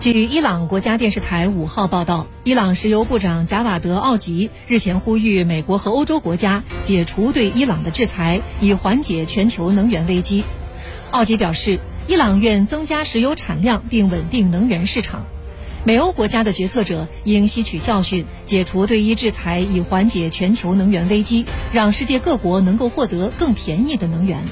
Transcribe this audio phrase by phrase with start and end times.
[0.00, 10.44] 据伊朗国家电视台五号报道伊朗石油部长贾瓦德奥吉日前呼吁美国和欧洲国家解除对伊朗的制裁以缓解全球能源危机。
[11.10, 15.26] 奥吉表示伊朗愿增加石油产量并稳定能源市场。
[15.82, 24.44] 美欧国家的决策者应吸取教训解除对伊制裁以缓解全球能源危机让世界各国能够获得更便宜的能源。